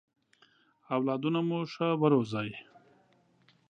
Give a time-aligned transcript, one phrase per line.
[0.95, 2.51] اولادونه مو ښه ورزوی!